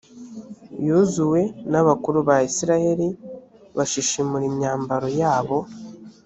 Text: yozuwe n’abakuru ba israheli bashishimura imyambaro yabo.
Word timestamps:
yozuwe 0.87 1.41
n’abakuru 1.71 2.17
ba 2.27 2.37
israheli 2.49 3.07
bashishimura 3.77 4.43
imyambaro 4.51 5.07
yabo. 5.21 5.57